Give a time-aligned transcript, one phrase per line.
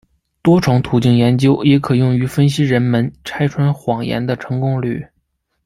[0.41, 5.07] 多重途径研究也可用于分析人们拆穿谎言的成功率。